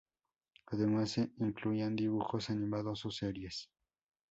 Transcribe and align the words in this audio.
Además 0.65 1.11
se 1.11 1.31
incluían 1.37 1.95
dibujos 1.95 2.49
animados 2.49 3.05
o 3.05 3.11
series. 3.11 3.69